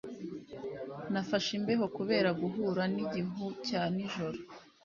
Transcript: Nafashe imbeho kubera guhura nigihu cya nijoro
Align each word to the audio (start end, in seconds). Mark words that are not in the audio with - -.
Nafashe 1.11 1.49
imbeho 1.59 1.85
kubera 1.97 2.29
guhura 2.41 2.83
nigihu 2.93 3.45
cya 3.67 3.81
nijoro 3.93 4.37